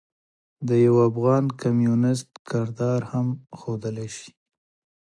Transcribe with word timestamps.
د 0.67 0.69
يوافغان 0.87 1.45
کميونسټ 1.61 2.29
کردار 2.49 2.99
هم 3.11 3.27
ښودلے 3.59 4.07
شي. 4.17 4.29